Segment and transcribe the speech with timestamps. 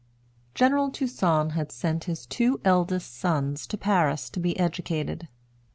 [0.55, 5.27] General Toussaint had sent his two eldest sons to Paris to be educated.